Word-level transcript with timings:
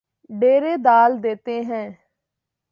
ڈیرے 0.39 0.73
ڈال 0.85 1.11
دیتے 1.23 1.55
ہیں 1.69 1.87